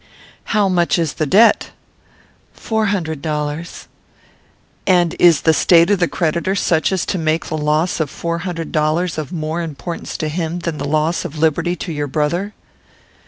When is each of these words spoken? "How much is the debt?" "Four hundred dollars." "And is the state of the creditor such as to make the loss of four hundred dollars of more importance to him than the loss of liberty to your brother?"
"How 0.45 0.67
much 0.67 0.97
is 0.97 1.13
the 1.13 1.27
debt?" 1.27 1.69
"Four 2.53 2.87
hundred 2.87 3.21
dollars." 3.21 3.87
"And 4.87 5.15
is 5.19 5.41
the 5.41 5.53
state 5.53 5.91
of 5.91 5.99
the 5.99 6.07
creditor 6.07 6.55
such 6.55 6.91
as 6.91 7.05
to 7.05 7.19
make 7.19 7.45
the 7.45 7.55
loss 7.55 7.99
of 7.99 8.09
four 8.09 8.39
hundred 8.39 8.71
dollars 8.71 9.19
of 9.19 9.31
more 9.31 9.61
importance 9.61 10.17
to 10.17 10.27
him 10.27 10.57
than 10.57 10.79
the 10.79 10.85
loss 10.89 11.23
of 11.23 11.37
liberty 11.37 11.75
to 11.75 11.91
your 11.93 12.07
brother?" 12.07 12.55